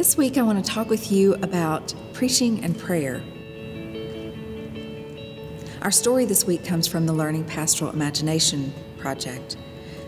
[0.00, 3.22] This week, I want to talk with you about preaching and prayer.
[5.82, 9.58] Our story this week comes from the Learning Pastoral Imagination Project.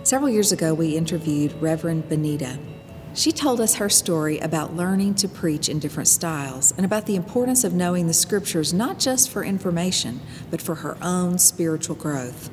[0.03, 2.59] Several years ago, we interviewed Reverend Benita.
[3.13, 7.17] She told us her story about learning to preach in different styles and about the
[7.17, 12.49] importance of knowing the scriptures not just for information, but for her own spiritual growth.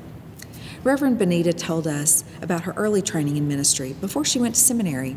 [0.82, 5.14] Reverend Benita told us about her early training in ministry before she went to seminary.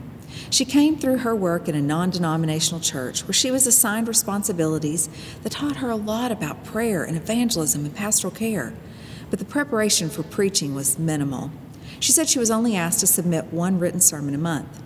[0.49, 5.07] She came through her work in a non denominational church where she was assigned responsibilities
[5.41, 8.73] that taught her a lot about prayer and evangelism and pastoral care.
[9.29, 11.49] But the preparation for preaching was minimal.
[12.01, 14.83] She said she was only asked to submit one written sermon a month.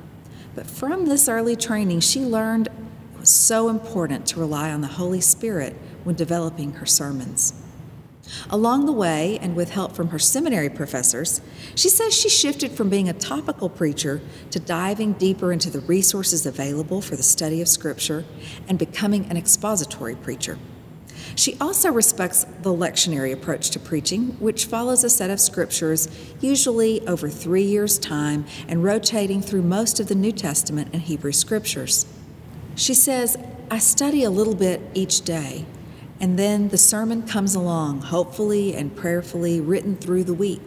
[0.53, 4.87] But from this early training, she learned it was so important to rely on the
[4.87, 7.53] Holy Spirit when developing her sermons.
[8.49, 11.41] Along the way, and with help from her seminary professors,
[11.75, 16.45] she says she shifted from being a topical preacher to diving deeper into the resources
[16.45, 18.25] available for the study of Scripture
[18.67, 20.57] and becoming an expository preacher.
[21.35, 26.07] She also respects the lectionary approach to preaching, which follows a set of scriptures,
[26.39, 31.31] usually over three years' time and rotating through most of the New Testament and Hebrew
[31.31, 32.05] scriptures.
[32.75, 33.37] She says,
[33.69, 35.65] I study a little bit each day,
[36.19, 40.61] and then the sermon comes along, hopefully and prayerfully written through the week.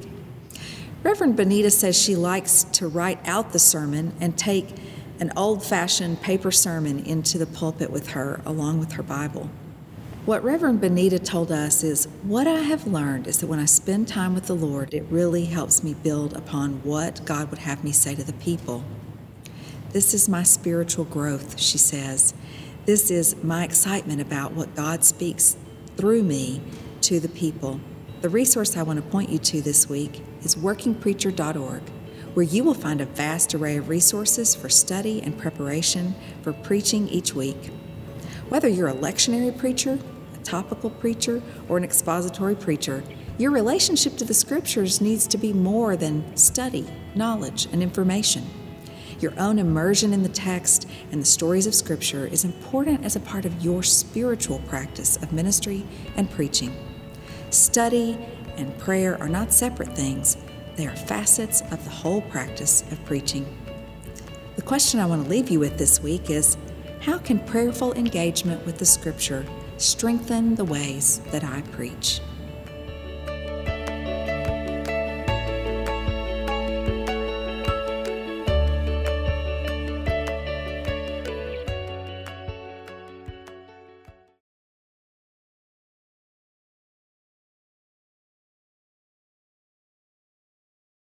[1.02, 4.76] Reverend Benita says she likes to write out the sermon and take
[5.18, 9.50] an old fashioned paper sermon into the pulpit with her, along with her Bible.
[10.26, 14.06] What Reverend Benita told us is what I have learned is that when I spend
[14.06, 17.92] time with the Lord, it really helps me build upon what God would have me
[17.92, 18.84] say to the people.
[19.92, 22.34] This is my spiritual growth, she says,
[22.86, 25.56] this is my excitement about what God speaks
[25.96, 26.62] through me
[27.02, 27.80] to the people.
[28.22, 31.82] The resource I want to point you to this week is workingpreacher.org,
[32.34, 37.08] where you will find a vast array of resources for study and preparation for preaching
[37.08, 37.70] each week.
[38.48, 39.98] Whether you're a lectionary preacher,
[40.34, 43.04] a topical preacher, or an expository preacher,
[43.36, 48.46] your relationship to the scriptures needs to be more than study, knowledge, and information.
[49.20, 53.20] Your own immersion in the text and the stories of Scripture is important as a
[53.20, 55.86] part of your spiritual practice of ministry
[56.16, 56.74] and preaching.
[57.50, 58.18] Study
[58.56, 60.38] and prayer are not separate things,
[60.76, 63.44] they are facets of the whole practice of preaching.
[64.56, 66.56] The question I want to leave you with this week is
[67.00, 69.44] How can prayerful engagement with the Scripture
[69.76, 72.20] strengthen the ways that I preach?